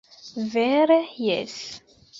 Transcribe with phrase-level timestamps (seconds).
[0.53, 0.97] Vere
[1.27, 1.57] jes!